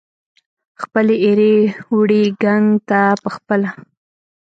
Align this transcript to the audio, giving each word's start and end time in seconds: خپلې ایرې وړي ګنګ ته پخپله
خپلې 0.81 1.15
ایرې 1.25 1.55
وړي 1.95 2.23
ګنګ 2.43 2.67
ته 2.89 3.01
پخپله 3.23 3.69